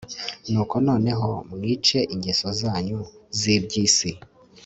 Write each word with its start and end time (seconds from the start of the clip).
nuko 0.51 0.75
noneho 0.87 1.29
mwice 1.51 1.97
ingeso 2.13 2.47
zanyu 2.61 2.99
z'iby'isi 3.39 4.11